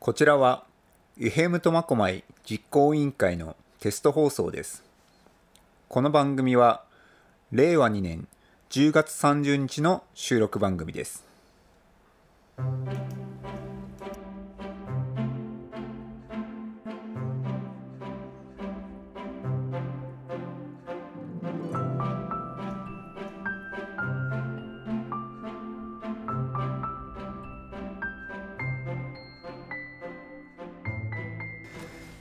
[0.00, 0.64] こちらは
[1.18, 4.82] ユヘムトマコマイ実行委員会のテスト放送です。
[5.90, 6.84] この番組は
[7.52, 8.26] 令和2年
[8.70, 11.22] 10月30日の収録番組です。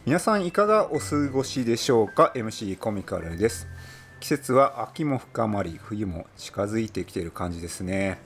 [0.09, 3.67] 皆さんいかがお過ごしでしょうか？MC コミカルです。
[4.19, 8.19] 季節は秋も深まり冬も近づいてきている感じですね。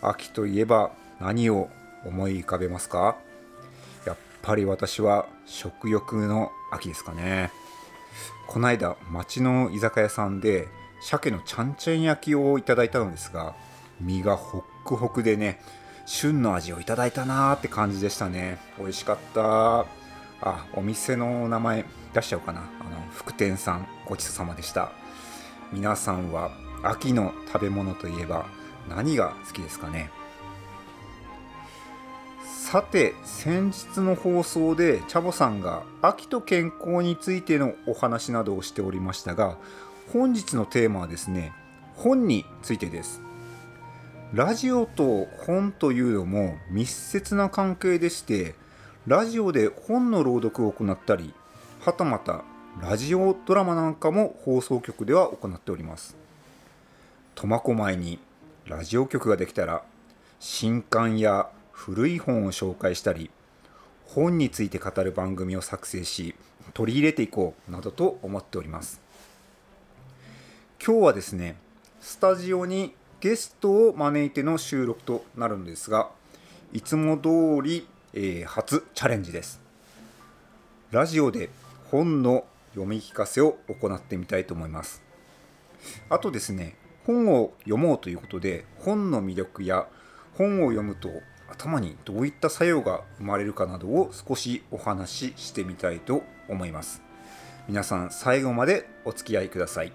[0.00, 1.68] 秋といえば何を
[2.04, 3.16] 思い浮かべますか？
[4.06, 7.50] やっぱり私は食欲の秋ですかね。
[8.46, 10.68] この間町の居酒屋さんで
[11.00, 13.56] 鮭のちゃんちゃん焼きをいただいたのですが
[14.00, 15.60] 身がホックホクでね
[16.06, 18.60] 旬の味をいただいたなーって感じでしたね。
[18.78, 19.86] 美味しかった
[20.40, 22.60] あお店の名前出しちゃおうかな。
[22.60, 24.92] あの福天さんごちそうさまでした。
[25.72, 26.50] 皆さんは
[26.82, 28.46] 秋の食べ物といえば
[28.88, 30.10] 何が好きですかね？
[32.44, 39.56] さて先日の放送でチャボさんが秋と健康についてのお話などをしておりましたが
[40.12, 41.52] 本日のテーマはですね
[41.94, 43.22] 本についてです。
[44.32, 48.56] ラジオと本というのも密接な関係でして
[49.06, 51.32] ラジオで本の朗読を行ったり
[51.78, 52.42] はたまた
[52.82, 56.16] ラジオドラマなんかも放送局では行っております。
[57.36, 58.18] 苫小牧に
[58.64, 59.84] ラジオ局ができたら
[60.40, 63.30] 新刊や古い本を紹介したり
[64.06, 66.34] 本について語る番組を作成し
[66.74, 69.00] 取り入れていこうなどと思っております。
[70.84, 71.54] 今日はですね
[72.00, 76.10] スタジオにゲストを招いての収録となるのですが
[76.72, 77.86] いつも通り
[78.18, 79.60] えー、初チャレンジです。
[80.90, 81.50] ラジオで
[81.90, 85.02] 本の読み聞かせを行ってみたいと思います。
[86.08, 89.86] あとですね本を読もうということで本の魅力や
[90.32, 91.10] 本を読むと
[91.50, 97.02] 頭にどういった作用が生まれるかなどを少しお話ししてみたいと思います。
[97.68, 99.92] 皆さん最後までお付き合いください。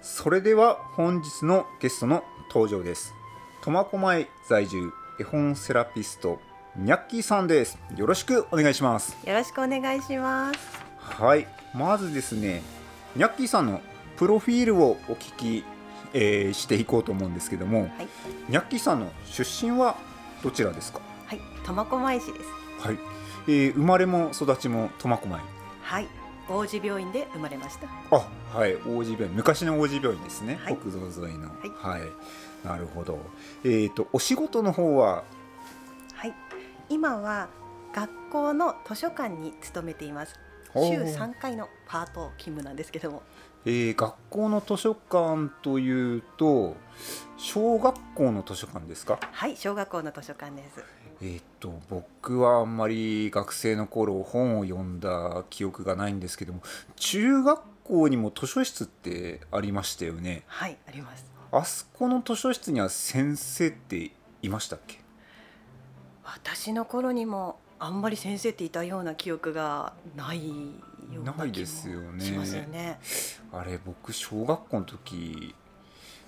[0.00, 3.12] それでは本日のゲストの登場です。
[3.60, 6.40] 苫小牧在住絵本セラピスト
[6.78, 7.78] ニャッキーさんです。
[7.96, 9.16] よろしくお願いします。
[9.26, 10.58] よろしくお願いします。
[10.98, 11.46] はい。
[11.74, 12.60] まずですね
[13.16, 13.80] ニャッキーさんの
[14.18, 15.64] プロフィールをお聞き、
[16.12, 17.90] えー、していこうと思うんですけども、はい、
[18.50, 19.96] ニャッキーさんの出身は
[20.42, 21.00] どちらですか？
[21.24, 21.40] はい。
[21.64, 22.46] 苫小牧市です。
[22.86, 22.98] はい、
[23.48, 25.42] えー、生まれも育ちも苫小牧。
[25.80, 26.08] はい。
[26.50, 27.88] 王子病院で生まれました。
[28.14, 28.74] あはい。
[28.86, 29.34] 王子病院。
[29.34, 31.48] 昔の王子病院ですね、はい、国道沿いの。
[31.48, 33.18] はい、はい、なるほど。
[33.64, 35.24] えっ、ー、とお仕事の方は
[36.88, 37.48] 今は
[37.94, 40.38] 学校の図書館に勤めています。
[40.74, 43.22] 週3回のパート勤務なんですけども、
[43.64, 46.76] えー、学校の図書館というと
[47.38, 49.18] 小学校の図書館ですか？
[49.32, 50.84] はい小学校の図書館です。
[51.22, 56.60] えっと僕はあんまり学生の頃本を読んだ記憶がないんですけども
[56.96, 60.42] 中学校にも図書室ってありましたよね？
[60.46, 61.24] はいあります。
[61.52, 64.10] あそこの図書室には先生って
[64.42, 65.00] いましたっけ？
[66.26, 72.98] 私の頃にもあんまり先生っていたような記憶がないような気もしますよね。
[73.52, 75.54] あれ僕小学校の時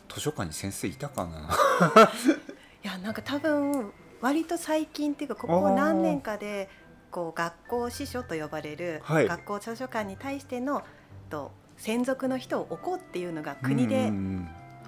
[0.09, 1.51] 図書館に先生いたかな？
[2.85, 6.69] いやなんか多分割と最近っていうかここ何年かで
[7.11, 10.83] こう学校司書と呼ばれる学校図書館に対しての
[11.31, 14.13] と専属の人を置こうっていうのが国で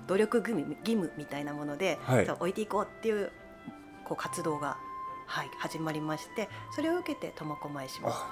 [0.06, 3.30] 努力義務義務みたいなもので、はい、置いていこうっていう
[4.04, 4.76] こう活動が
[5.30, 8.08] はい、始まりましてそれを受けて苫小牧市も。
[8.08, 8.26] は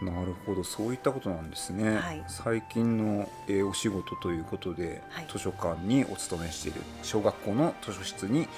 [0.00, 0.64] い、なるほど。
[0.64, 8.48] そういったことなんですね、はい、最近の、えー、お仕事ということで、はい、図書館にお勤めしている小学校の図書室に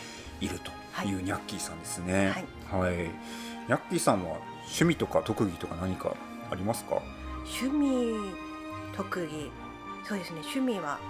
[0.41, 0.71] いると
[1.09, 4.37] いうニャッキーさんですね、はい、はい、ニャッキーさんは
[4.67, 6.15] 趣味とか特技とか何か
[6.53, 7.03] ありますか？
[7.61, 8.15] 趣味
[8.95, 9.51] 特技。
[10.05, 10.41] そうですね。
[10.43, 11.01] 趣味は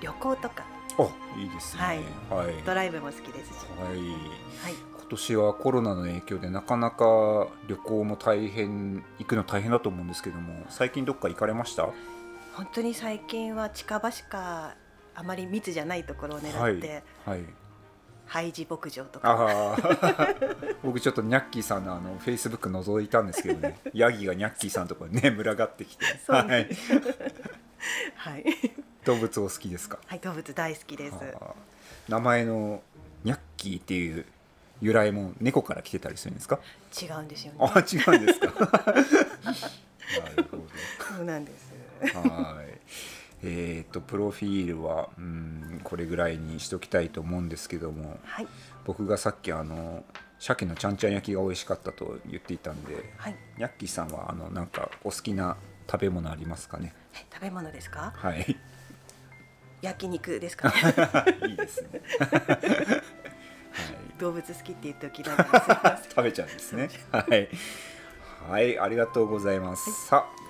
[0.00, 0.64] 旅行とか
[0.98, 1.98] あいいですね、はい、
[2.46, 3.66] はい、ドライブも好きですし。
[3.78, 11.88] はい、はい、今年はコロナの影響でなかなか旅行も大変行くの大変だと思うんですけども最近どっか行かれました？
[12.54, 14.76] 本当に最近は近場しか
[15.14, 17.44] あまり密じゃないところを狙って、はい、はい、
[18.26, 19.76] ハイジ牧場とか。
[20.82, 23.78] 僕ちょっとニャッキーさんのあのフェイスブック覗いたんですけどね。
[23.92, 26.04] ヤギがニャッキーさんのところにね群がってきて。
[26.28, 26.68] はい、
[28.16, 28.44] はい、
[29.04, 29.98] 動物お好きですか？
[30.06, 31.14] はい動物大好きです。
[32.08, 32.82] 名前の
[33.24, 34.26] ニャッキーっていう
[34.80, 36.58] 由来も猫から来てたりするんですか？
[37.00, 37.58] 違うんですよね。
[37.60, 38.46] あ違うんですか？
[38.74, 40.64] なるほど。
[41.16, 41.72] そうなんです。
[42.16, 42.78] はい。
[43.46, 48.46] えーと、プロフィールはうんこれぐらいにしときたいと思うんですけども、はい、
[48.86, 50.02] 僕がさっきあの
[50.38, 55.58] 鮭のちゃんちゃん焼きが美味しかったと言っていたんで、はい、ヤッキーさんはあのなんかお好きな
[55.90, 56.94] 食べ物ありますかね？
[57.34, 58.14] 食べ物ですか？
[58.16, 58.56] はい
[59.84, 60.74] 焼肉ですか、ね、
[61.48, 62.00] いいですね。
[64.18, 66.88] 動物好きって言っておきながら食べちゃうんですね。
[67.12, 67.48] はい。
[68.48, 70.44] はいありがとうございます、はい、さあ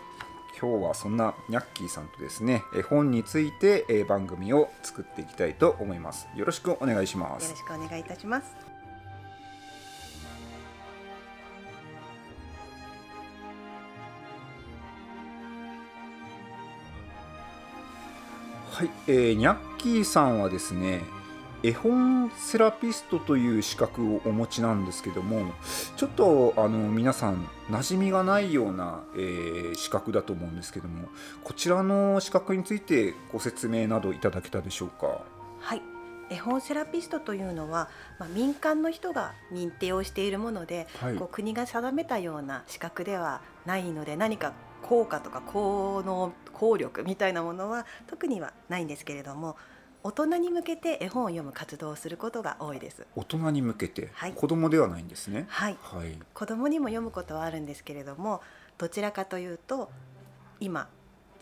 [0.61, 6.29] 今日はそんなニャッキーさんとですね絵本について、え番組を作っていきたいと思います。
[6.37, 7.45] よろしくお願いします。
[7.45, 8.74] よろしくお願いいたします
[18.75, 21.05] はい、えー、ニャッキーさんはですね
[21.63, 25.53] 絵本セラピストという資格をお持ちなんですけども
[25.97, 31.09] ちょっとあの皆さん馴染みがないような、えー、資格だと思うんですけども
[31.45, 35.21] こちらの資格についてご説明などいただけたでしょうか？
[35.61, 35.83] はい
[36.31, 44.55] 絵本セラピストというのは、まあ、民間の人が認定をしているもので、はい、こう国が定めたような資格ではないので何か
[44.85, 49.57] 効果とか効能効力みたいなものは特にはないんですけれども
[50.03, 53.07] 大人に向けて絵本を読む活動をすることが多いです。
[53.17, 55.47] 大人に向けて、はい、子供ではないんですね。
[55.49, 58.43] はい、はい、子供にも読むことはあるんですけれども
[58.77, 59.91] どちらかというと
[60.61, 60.89] 今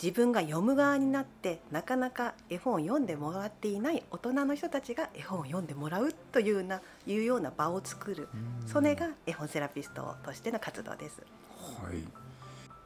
[0.00, 8.28] 自分が読む側になってなかなか絵本を読んでもらっていない大人の人たちが絵本を読んでもらうというないうような場を作る。
[8.66, 11.20] それが絵本セラピストとしての活動です。
[11.82, 12.31] はい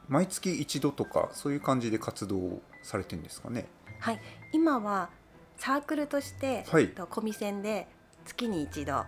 [0.07, 3.65] 毎月一度とかそういう感じで活動されてるんですかね？
[3.99, 4.21] はい、
[4.53, 5.09] 今は
[5.57, 7.87] サークルとして、はい、コミセンで
[8.25, 9.05] 月に一度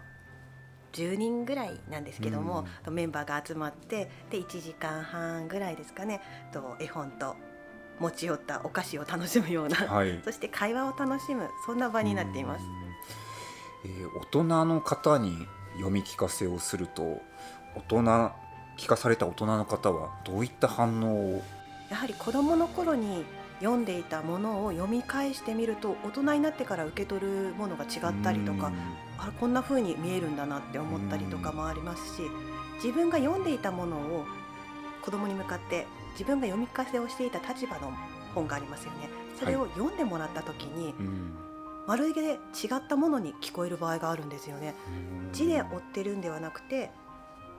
[0.93, 7.35] 10人ぐらいなんですけども、うん、メンバーが集まってで1時間半ぐらいですかねと絵本と
[7.99, 12.65] 持ち寄ったお菓子を楽しむような、はい、 そして会話を楽しむそんな場になっています。
[13.85, 17.21] えー、大人の方に読み聞かせをすると
[17.75, 18.31] 大人
[18.79, 21.43] 聞かされた大人の方はどういった反応を？
[21.91, 23.25] やはり子どもの頃に
[23.59, 28.71] 読んでいたものを読み返してみると大人になってから受け取るものが違ったりとか
[29.17, 32.21] あこんな風に見えるんだなって思ったりとかもありますし
[32.75, 34.25] 自分が読んでいたものを
[35.01, 37.91] 子供に向かって自分が読み聞かせをしていた立場の
[38.33, 39.09] 本がありますよね。
[39.37, 40.93] それを読んでもらった時に、はい、
[41.87, 42.37] まるで違
[42.75, 44.73] ったものに聞こえる場合があるんですよね。
[45.33, 46.91] 字で追ってるんではなくて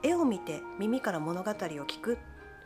[0.03, 2.17] 絵を見て耳から物語を聞く。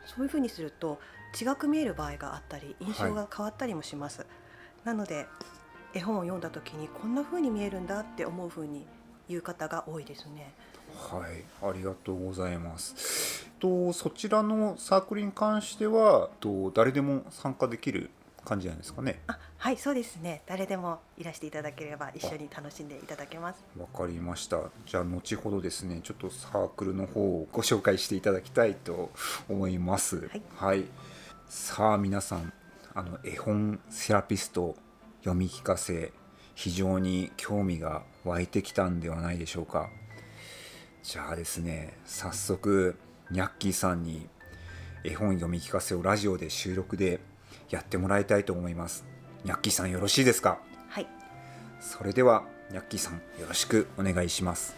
[0.05, 0.99] そういうふうにすると
[1.39, 4.27] 違く見える場合があったり印象が変わったりもします、はい、
[4.85, 5.25] なので
[5.93, 8.85] 絵本を読んだ時にこんな風に見えるんだって思う風に
[9.27, 10.53] 言う方が多いですね。
[10.95, 13.49] はいありがとうございます。
[13.59, 18.11] とそちらのサークルに関してはと誰でも参加できる
[18.45, 19.21] 感じなんですかね。
[19.27, 20.43] あはいそうですね。
[20.45, 23.65] 誰でもいらしていただければ一緒に楽しんでいただけます。
[23.77, 24.59] わかりました。
[24.85, 29.11] じゃあ後ほどですねちょっとサークルの方をご紹介していただきたいと
[29.49, 30.27] 思います。
[30.27, 30.85] はい、はい、
[31.49, 32.53] さあ皆さん
[32.93, 34.75] あの絵本セラピスト
[35.19, 36.13] 読み聞かせ
[36.53, 39.89] 非常に興味が湧いてきたんではないでしょうか。
[41.03, 42.95] じゃあですね早速
[43.31, 44.27] ニャッキーさんに
[45.03, 47.19] 絵本読み聞かせをラジオで収録で
[47.69, 49.05] やってもらいたいと思います。
[49.43, 50.59] ニャッキーさんよろしいですか？
[50.89, 51.07] はい。
[51.79, 54.75] それではニャッキーさんよろしくお願いします。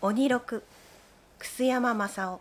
[0.00, 0.64] 鬼六
[1.38, 2.40] 楠山正夫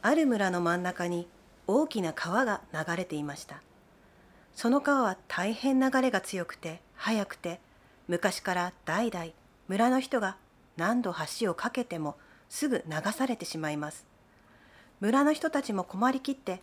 [0.00, 1.28] ある村の真ん中に
[1.66, 3.62] 大きな川が流れていました。
[4.54, 7.60] その川は大変流れが強くて速くて
[8.08, 9.26] 昔から代々
[9.68, 10.36] 村の人が
[10.76, 12.16] 何度橋を架けても
[12.48, 14.04] すぐ流されてしまいます。
[15.00, 16.60] 村の人たちも困りきって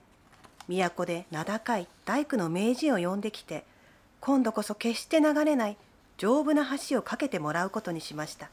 [0.67, 3.65] 都で名高い大工の名人を呼んできて
[4.19, 5.77] 今度こそ決して流れない
[6.17, 8.50] 丈夫な橋を架けてもらうことにしました。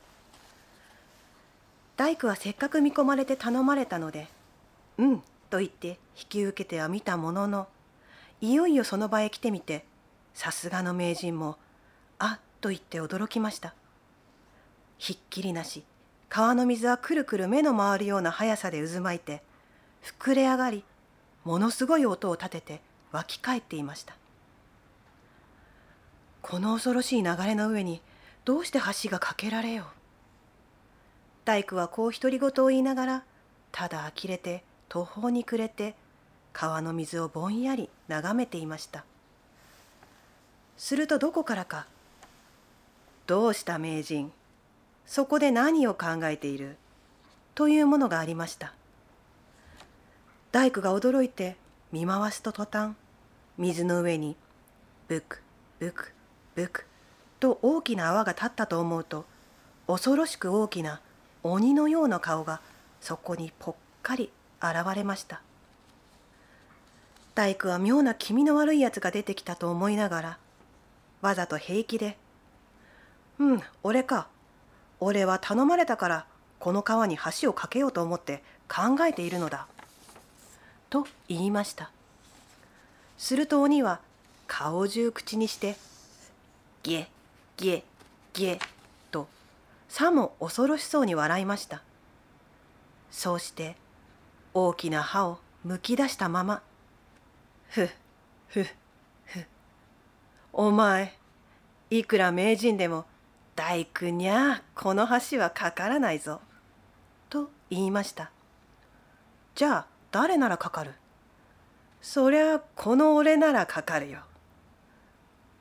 [1.97, 4.29] 大工はせっかく見込まれて頼まれたので
[4.99, 7.69] 「うん」と言って引き受けてはみたものの
[8.41, 9.85] いよいよその場へ来てみて
[10.33, 11.59] さすがの名人も
[12.21, 13.75] 「あと言って驚きました。
[14.99, 15.85] ひっきりなし
[16.29, 19.43] 川の水はくるくる目の回るような速さで渦巻いて
[20.03, 20.85] 膨れ上がり
[21.45, 22.81] ものすごい音を立てて
[23.13, 24.15] 湧き返っていました。
[26.43, 28.01] この恐ろしい流れの上に
[28.45, 29.87] どうして橋が架けられよう。
[31.45, 33.25] 大工はこう独り言を言いながら
[33.73, 35.95] ただ呆れて途方に暮れて
[36.53, 39.05] 川の水をぼんやり眺めていました。
[40.77, 41.87] するとどこからか
[43.29, 44.33] 「どうした名人？
[45.05, 46.79] そこで何を考えている?」
[47.55, 48.73] というものがありました。
[50.51, 51.59] 大工が驚いて
[51.93, 52.95] 見回すと途端
[53.59, 54.35] 水の上に
[55.09, 55.43] ブク
[55.79, 56.15] ブク
[56.55, 56.87] ブク
[57.39, 59.27] と大きな泡が立ったと思うと
[59.87, 61.03] 恐ろしく大きな
[61.43, 62.63] 鬼のような顔が
[63.03, 64.33] そこにぽっかり
[64.63, 65.43] 現れました。
[67.35, 70.39] 大工は妙な気味の悪いやつが出てきたと思いながら
[71.21, 72.17] わざと平気で
[73.39, 73.63] 「うん。
[73.83, 74.29] 俺か。
[75.01, 76.27] 俺は頼まれたから
[76.59, 79.69] この川に橋を架けようと思って考えているのだ」
[80.91, 81.91] と言いました。
[83.17, 84.01] すると鬼は
[84.47, 85.77] 顔中口にして
[86.83, 87.09] 「ゲ
[87.57, 87.85] ゲ
[88.33, 88.59] ゲ」
[89.13, 89.29] と
[89.89, 91.83] さも恐ろしそうに笑いました。
[93.11, 93.77] そうして
[94.53, 96.63] 大きな歯をむき出したまま
[97.69, 97.89] ふ
[98.49, 98.65] ふ
[99.25, 99.47] ふ
[100.53, 101.17] お前
[101.91, 103.07] いくら名人でも
[103.59, 106.41] 大工にゃこの橋はかからないぞ。
[107.29, 108.31] と言いました。
[109.57, 110.93] じゃあ誰ならかかる？
[112.01, 114.21] そりゃこの俺ならかかるよ。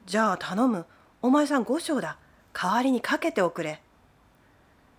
[0.05, 0.85] じゃあ頼む。
[1.23, 2.19] お前さん五章だ。
[2.53, 3.81] 代わりにかけておくれ。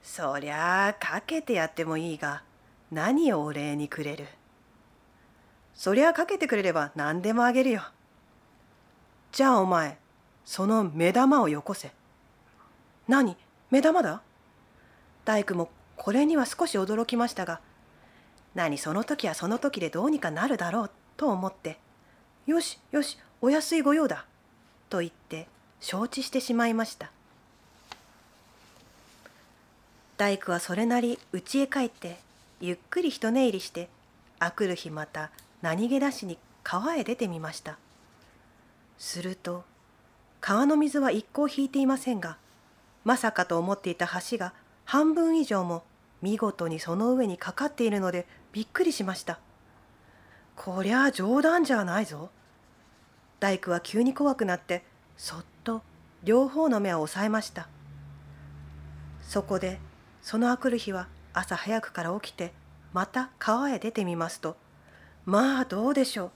[0.03, 2.43] そりゃあかけてやってもいいが
[2.91, 4.27] 何をお礼にくれる？
[5.73, 7.83] そりゃかけてくれれば何でもあげるよ。
[9.31, 10.01] じゃあお前、
[10.45, 11.93] その目玉をよこせ。
[13.09, 13.37] 何？
[13.71, 14.23] 目玉だ？
[15.25, 17.61] 大工もこれには少し驚きましたが、
[18.55, 21.79] 何その時はその時でどうにかなるだろうと思って、
[22.47, 24.27] よしよし、お安い御用だ。
[24.91, 25.49] と言って
[25.81, 27.11] 承知してしまいました。
[30.19, 32.19] 大工はそれなり家へ帰って
[32.61, 33.89] ゆっくり一寝入りして
[34.41, 35.31] あくる日また
[35.63, 37.79] 何気なしに川へ出てみました
[38.99, 39.65] すると
[40.41, 42.37] 川の水は一向引いていませんが
[43.09, 44.53] まさかと思っていた橋が
[44.85, 45.83] 半分以上も
[46.21, 49.39] 見事にその上にかかっているのでびっくりしました。
[50.57, 52.29] こりゃあ冗談じゃないぞ。
[53.41, 54.85] 大工は急に怖くなって
[55.17, 55.81] そっと
[56.23, 57.71] 両方の目を押さえました。
[59.23, 59.81] そこで
[60.21, 62.53] そのあくる日は朝早くから起きて
[62.93, 64.59] また川へ出てみますと
[65.25, 66.31] まあどうでしょう。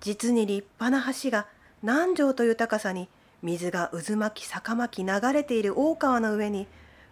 [0.00, 1.46] 実に立派な橋が
[1.80, 3.08] 何畳という高さに
[3.42, 6.66] 水が渦巻き坂巻き流れている大川の上に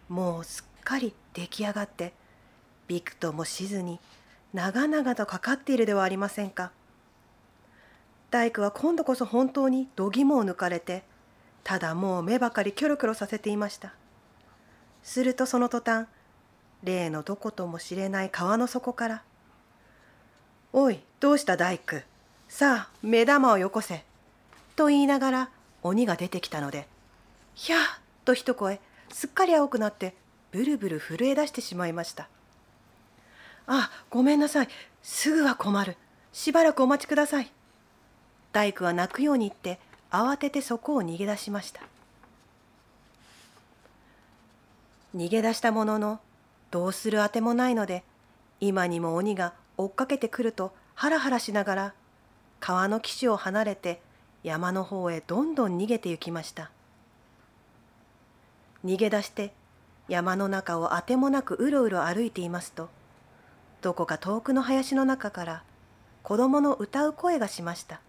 [0.08, 2.12] もうすっかり出来上がって
[2.86, 3.98] びくともしずに
[4.52, 6.72] 長々とかかっているではありませんか。
[8.30, 11.02] 大工は今度こそ本当に度肝を抜かれて
[11.64, 13.92] ただもう目ばかりキョロキョロさせていました。
[15.02, 16.06] するとその途端
[16.84, 19.22] 例のどこともしれない川の底から
[20.72, 22.02] おいどうした大工？
[22.48, 24.04] さあ目玉をよこせ」
[24.76, 25.50] と言いながら
[25.82, 26.86] 鬼が出てきたので
[27.54, 27.80] 「ひゃー」
[28.24, 28.80] と一声
[29.12, 30.14] すっかり青くなって
[30.52, 32.28] ブルブル震え出してしまいました
[33.66, 34.68] 「あごめんなさい。
[35.02, 35.96] すぐは困る。
[36.32, 37.52] しばらくお待ちください」
[38.52, 39.78] 大工は泣くように言って
[40.10, 41.82] 慌ててそこを逃げ出しました。
[45.16, 46.20] 逃げ出したものの
[46.70, 48.04] どうするあてもないので
[48.60, 51.94] 今にも鬼が追っかけてくるとハラハラしながら
[52.60, 54.00] 川の岸を離れて
[54.42, 56.70] 山の方へどんどん逃げて行きました。
[58.84, 59.52] 逃げ出して
[60.08, 62.88] 山の中をあてもなくうろうろ歩いていますと
[63.82, 65.62] どこか遠くの林の中から
[66.22, 68.00] 子供の歌う声がしました。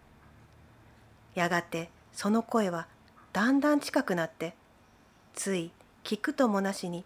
[1.35, 2.87] やがてその声は
[3.33, 4.53] だんだん近くなって
[5.33, 5.71] つい
[6.03, 7.05] 聞くともなしに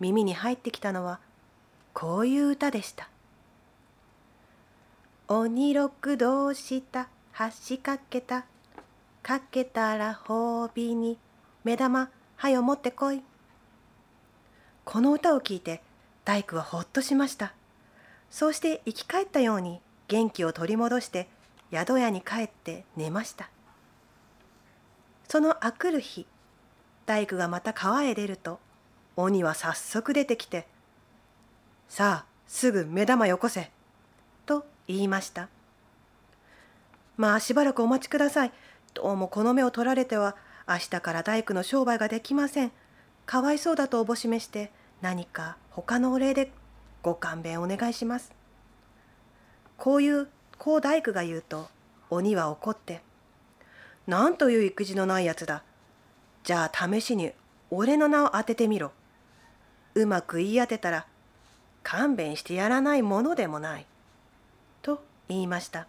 [0.00, 1.20] 耳に入ってきたのは
[1.92, 3.08] こういう歌でした
[5.28, 7.08] 「鬼六どうした
[7.68, 8.44] 橋かけた
[9.22, 11.18] かけたら褒美に
[11.62, 13.22] 目玉はよ持ってこい
[14.84, 15.82] この歌を聞いて
[16.24, 17.52] 大工はほっとしました
[18.30, 21.28] そうして生き返ったように元気を取り戻して
[21.72, 23.50] 宿屋に帰って寝ました
[25.28, 26.26] そのあくる日
[27.06, 28.58] 大工がまた川へ出ると
[29.16, 30.66] 鬼は早速出てきて
[31.88, 33.70] 「さあすぐ目玉よこせ」
[34.46, 35.48] と言いました。
[37.16, 38.52] まあしばらくお待ちください。
[38.94, 40.36] どうもこの目を取られては
[40.68, 42.72] 明日から大工の商売ができません。
[43.24, 46.50] かわいそうだとおぼしめして何か他のお礼で
[47.02, 48.32] ご勘弁お願いします。
[49.76, 50.28] こういう
[50.58, 51.68] こう大工が言うと
[52.10, 53.02] 鬼は怒って
[54.06, 55.62] 「なんという育児のないやつだ。
[56.42, 57.32] じゃあ試しに
[57.70, 58.92] 俺の名を当ててみろ。
[59.94, 61.06] うまく言い当てたら
[61.82, 63.86] 勘弁してやらないものでもない。
[64.82, 65.86] と言いました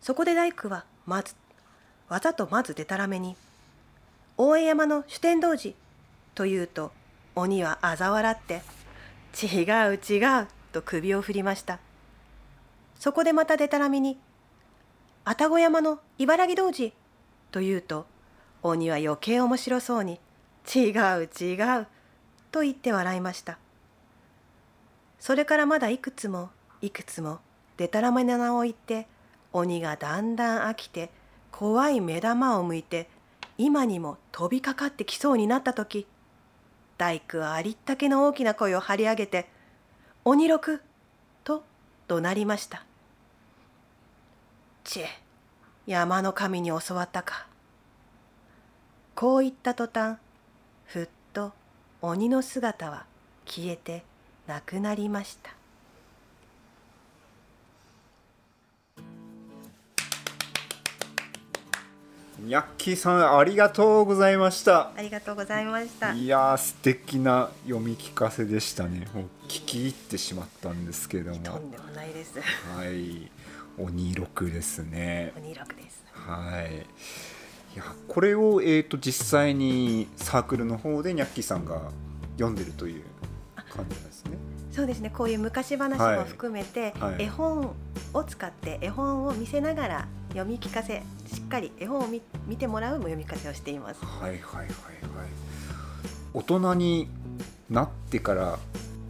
[0.00, 1.34] そこで大工はまず
[2.08, 3.36] わざとまずでたらめに
[4.36, 5.74] 「大江山の主天童寺」
[6.34, 6.92] と言うと
[7.34, 8.62] 鬼は嘲笑って
[9.40, 11.78] 「違う違う」と首を振りました。
[12.98, 14.18] そこでまたでたらめに
[15.24, 16.92] 「愛宕山の茨城童子」
[17.52, 18.06] と言うと
[18.62, 20.20] 鬼は余計面白そうに
[20.74, 21.86] 「違う違う」
[22.50, 23.58] と言って笑いました。
[25.20, 27.40] それからまだいくつもいくつも
[27.76, 29.06] でたらめな名を言って
[29.56, 31.10] 鬼がだんだん飽きて
[31.50, 33.08] 怖い目玉を向いて
[33.56, 36.06] 今にも飛びかかってきそうになった時
[36.98, 39.48] 大工はありったけの大きな声を張り上げて
[40.24, 40.82] 「鬼六!」
[41.42, 41.64] と
[42.06, 42.84] 怒鳴りました
[44.84, 45.08] 「ちえ
[45.86, 47.46] 山の神に教わったか」
[49.16, 50.18] こう言った途端
[50.84, 51.54] ふっと
[52.02, 53.06] 鬼の姿は
[53.46, 54.04] 消えて
[54.46, 55.55] なくなりました
[62.38, 64.92] ニャッキーさんありがとうございました。
[64.94, 66.12] ありがとうございました。
[66.12, 69.08] いや素敵な読み聞かせでしたね。
[69.14, 71.38] もう聞き入ってしまったんですけども。
[71.38, 72.38] とんでもないです。
[72.38, 73.30] はい。
[73.78, 75.32] 鬼六ですね。
[75.38, 76.04] 鬼六です。
[76.12, 76.76] はい。
[77.74, 81.90] いやこれを、えーと、実際にサークルの方でニャッキーさんが
[82.36, 83.02] 読んでるという
[83.74, 84.32] 感じですね。
[84.76, 87.74] そうですねこういう昔話も含めて、はいはい、絵本
[88.12, 91.02] を使って絵本を見せながら読み聞かせ
[91.32, 94.04] しっかり絵本を見見てもらうも読み聞かせをしています。
[94.04, 94.68] はいはいはいはい。
[96.34, 97.08] 大人に
[97.70, 98.58] なってから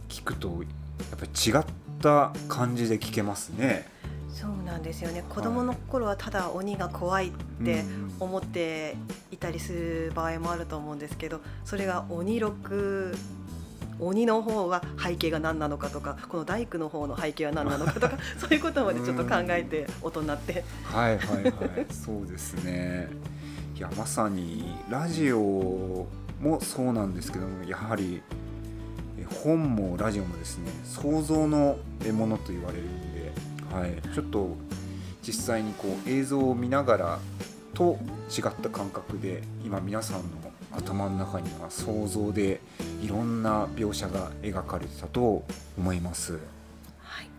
[0.07, 1.65] 聞くとやっぱり違っ
[2.01, 3.89] た感じで聞けますね。
[4.29, 7.31] そうなんですよね子供の頃はただ鬼が怖いっ
[7.65, 7.83] て
[8.19, 8.95] 思って
[9.31, 13.15] いたりする場合もあると思うんですけどそれが鬼六
[13.99, 20.63] 鬼の方は背景が何なのかとかこの大工の方の背景は何なのかとか そういうことまでちょっと考えて大人って。
[20.83, 21.51] はいはいはい。
[21.89, 23.09] そうですね。
[23.75, 26.07] いやまさにラジオ
[26.41, 28.23] もそうなんですけどもやはり
[29.43, 31.77] 本もラジオもですね想像の
[32.11, 33.17] ものと言われるんで
[33.71, 34.55] はい、ちょっと
[35.21, 37.19] 実際にこう映像を見ながら
[37.73, 42.61] と違った感覚で今皆さんの頭の中には想像で
[43.01, 45.43] いろんな描写が描かれてたと
[45.77, 46.39] 思います。
[46.99, 47.29] はい、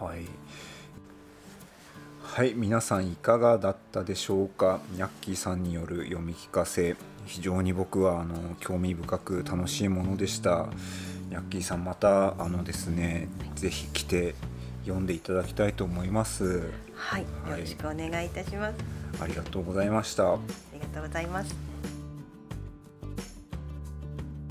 [0.00, 0.26] はい
[2.22, 4.80] はい、皆さんいかがだったでしょうか？
[4.92, 10.66] ニャッキーさんによる読み聞かせ非常に僕はあの興味深く楽しいものでした
[11.30, 14.34] ニャッキーさんまたあのですねぜひ来て
[14.84, 16.70] 読んでいただきたいと思います。
[16.96, 18.74] はい、よろしくお願いいたします。
[19.22, 20.32] ありがとうございました。
[20.32, 20.38] あ
[20.72, 21.73] りがとうございます。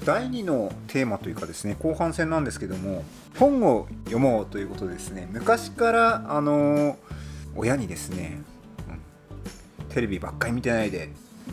[0.03, 3.03] 第2のテーマというかですね後半戦なんですけども
[3.39, 5.27] 本を読もうということですね。
[5.31, 6.97] 昔からあの
[7.55, 8.39] 親にですね、
[9.79, 11.09] うん、テレビばっかり見てないで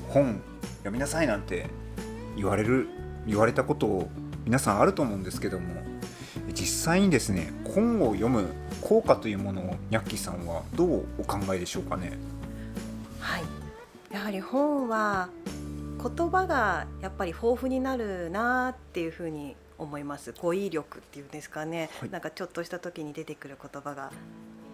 [0.09, 0.41] 本
[0.79, 1.67] 読みなさいなんて
[2.37, 2.89] 言われる
[3.27, 4.11] 言われたことを
[4.45, 5.83] 皆さんあると思うんですけども
[6.55, 8.49] 実際にですね本を読む
[8.81, 12.19] 効果というものをニャッキーさんはどうお考えでしょうかね？
[13.21, 13.43] はい。
[14.13, 15.29] やはり本は
[16.03, 20.33] 言葉がやっぱり豊富になるなっていうふうに思います。
[20.33, 24.11] 語彙力っていうんですかね、はい、なんかちょっとした時に出てくる言葉が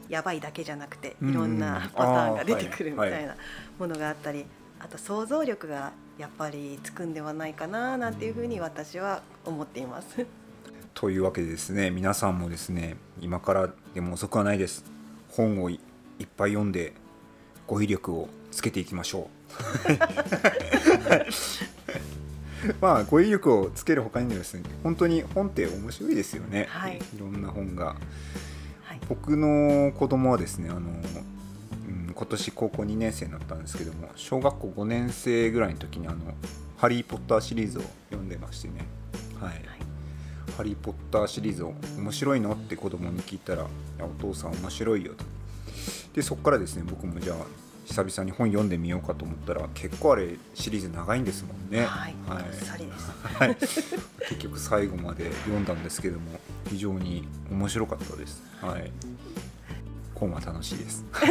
[0.08, 3.36] やばいだけじゃなくていろんなパターンが出てくるみたいな
[3.78, 4.46] ものがあったり、
[4.78, 10.26] あと想像力がやっぱりつくんではないかななんていうふうに私は思っています。
[10.94, 14.84] というわけでですね皆さんもですね今からでも遅くはないです。
[15.30, 15.78] 本をい
[16.22, 16.94] っぱい読んで
[17.66, 19.36] 語彙力をつけていきましょう
[22.81, 27.97] まあ語彙力をつけるほかにですね本当に本って面白いですよね、はい、いろんな本が、
[28.85, 30.83] はい、僕の子供はですねあの、う
[32.11, 36.16] ん、今年高校2年生になったんですけども小学校5年生ぐらいの時にあの
[36.77, 38.85] 「ハリー・ポッター」シリーズを読んでましてね。
[39.40, 39.62] はい、はい。
[40.57, 42.53] ハリー・ポッター」シリーズを面白いの？
[42.53, 43.66] って子供に聞いたら
[44.01, 45.25] 「お父さん面白いよ」と。
[46.14, 47.37] でそこからですね僕もじゃあ
[47.87, 51.85] 久々に本読んでみようかと思ったら結構あれシリーズ長いんですもんね。
[51.87, 52.44] はい、はい
[53.38, 53.94] はい、結
[54.38, 58.42] 局最後まで読んだんですけども非常に面白かったです。
[58.61, 58.90] はい。
[60.14, 61.05] 本は楽しいです。
[61.12, 61.29] はい、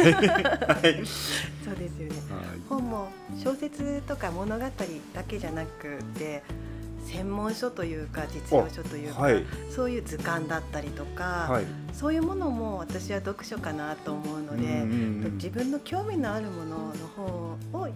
[1.64, 4.70] そうですよね、はい、本も小説とか物語だ
[5.24, 6.42] けじゃなくて
[7.06, 14.84] 専門書というか実用書というか、はい、そういう図鑑だったりとか、はい、そういうものも私は読書かなと思うので、
[15.34, 17.88] 自分の興味のあるものの方を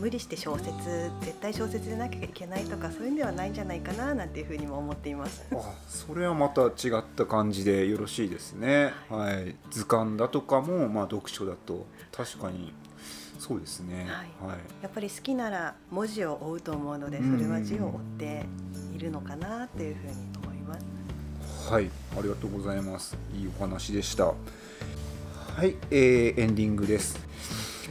[0.00, 0.72] 無理して小説
[1.20, 5.44] 絶対小説でなきゃいけないとかそういうんではないんじゃないかななんていうふうにも思っています。
[5.52, 5.56] あ
[5.88, 12.72] それはまた違った感じでよろしいですね、はい、はい、図鑑だとかも、まあ、読書だと確かに
[13.46, 18.46] そうですね、はい、はい、やっぱり好きなら文字を追うと思うのでそれは字を追って
[18.96, 21.70] いるのかなっていうふうに思います。
[21.70, 21.90] はい。
[22.18, 23.18] ありがとうございます。
[23.34, 24.28] いいお話でした。
[24.28, 24.34] は
[25.62, 27.18] い、えー、エンディングです。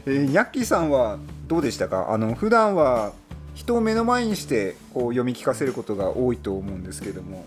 [0.07, 2.11] えー、ニャッキーさんはどうでしたか？
[2.11, 3.13] あの普段は
[3.53, 7.45] 人を目の前にしてこう読み聞かせることが多いと思うんですけども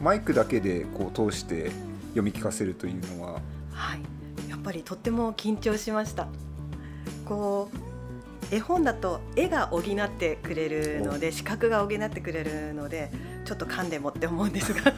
[0.00, 1.72] マイクだけでこう通して
[2.10, 3.40] 読み聞かせるというのは？
[3.72, 4.00] はい。
[4.48, 6.28] やっぱりとっても緊張しました
[7.30, 7.70] こ
[8.50, 13.08] う絵本だと絵が補ってくれるので視覚が補ってくれるので
[13.44, 14.92] ちょっと噛んでもって思うんですが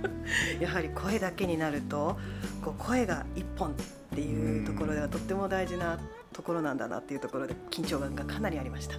[0.60, 2.18] やはり声だけになると
[2.62, 3.74] こう声が一本っ
[4.14, 5.98] ていうところではとっても大事な
[6.34, 8.96] ところなんだなっていうところで緊張感がかなりありました。
[8.96, 8.98] あ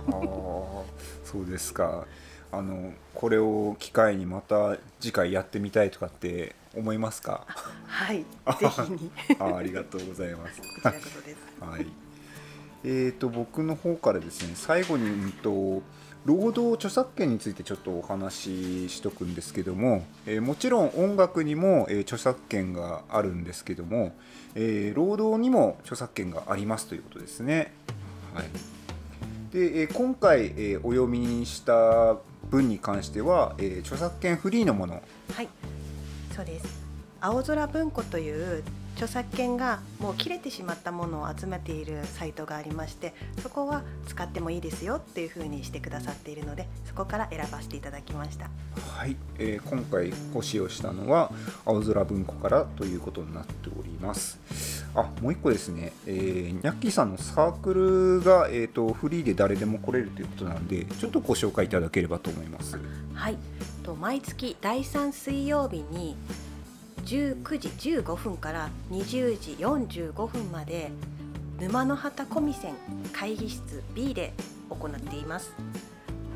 [1.24, 2.08] そうですか
[2.52, 7.46] あのこれを機会にまた次回やってみたいとかって思いますか？
[7.86, 8.26] はい、
[8.60, 9.56] ぜひにあ。
[9.58, 10.60] ありがとうございます。
[10.60, 11.38] こちらこそです。
[11.62, 12.09] はい。
[12.84, 15.82] えっ、ー、と僕の方からですね、最後にうんと
[16.26, 24.16] 労働著作権についてちょっとお話ししとくんですけども、えー、もちろん音楽にも、えー、著作権があるんですけども、
[24.56, 27.74] えー、労働にも著作権がありますということですね。
[28.34, 28.46] はい、
[29.54, 32.18] で、え今回、えお読みした
[32.52, 35.02] 文に関しては、え著作権フリーのもの。
[35.34, 35.48] はい
[36.36, 36.66] そうです
[37.20, 38.64] 青空文庫という
[39.00, 48.50] 著作権がもう切れてしまったものを集めているサイトがありましてそこは使ってもいいですよっていうふうにしてくださっているのでそこから選ばせていただきました。
[48.98, 51.32] はい、えー、今回ご使用したのは
[51.66, 54.38] 青空文庫からということになっております。
[54.94, 62.78] あもう一個ですね、えー、ニャッキーさんのサークルが、えーと、フリーで誰でも来れるということなんでちょっとご紹介いただければと思います。
[63.14, 63.38] はい。
[63.84, 66.18] と毎月第3水曜日に
[67.10, 70.92] 19時15分から20時45分まで
[71.60, 72.76] 沼の畑コミセン
[73.12, 74.32] 会議室 B で
[74.70, 75.52] 行っています。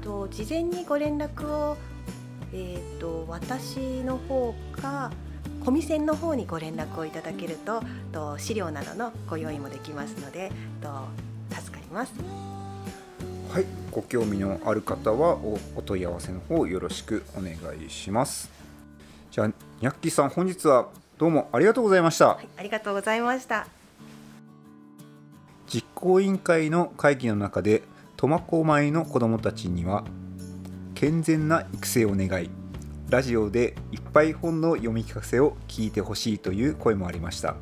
[0.02, 1.78] と事前にご連絡を、
[2.52, 5.12] えーと、私の方か
[5.64, 10.90] コミセンの方にご連絡をいただけるとと資料などのご用意もできますのでと
[11.56, 12.14] 助かります。
[13.52, 18.63] はい、ご興味のある方はおお問い合わせの方よろしくお願いします。
[19.84, 23.68] ニャッキーさん本日はどうもありがとうございました、はい、ありがとうございました。
[25.68, 27.82] 実行委員会の会議の中で
[28.16, 30.06] 苫小牧の子どもたちには
[30.96, 32.50] 健全な育成を願い
[33.10, 37.58] ラジオでいっぱい本の読み聞かせを聞いてほしいという声もありました。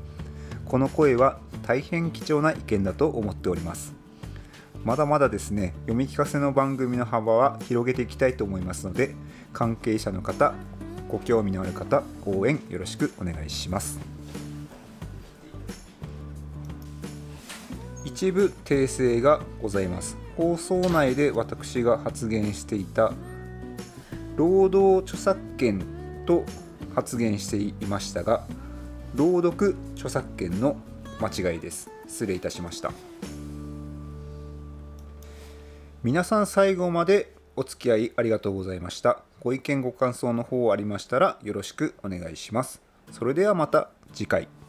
[0.66, 3.96] この声は大変貴重な意見だと思っております。
[4.84, 9.16] まだまだですね読み聞かせの番組の幅は広げていきたいと思いますので
[9.54, 10.54] 関係者の方
[11.12, 14.00] ご興味のある方応援よろしくお願いします。
[18.06, 20.18] 一部訂正がございます。
[20.38, 23.12] 放送内で私が発言していた
[24.38, 25.84] 労働著作権
[26.26, 26.46] と
[26.96, 28.46] 発言していましたが
[29.14, 30.78] 朗読著作権の
[31.20, 31.90] 間違いです。
[32.08, 32.94] 失礼いたしました。
[36.04, 42.82] 皆さん最後までお付き合いありがとうございましたご意見ご感想の方ありましたらよろしくお願いします。
[43.12, 44.61] それではまた次回。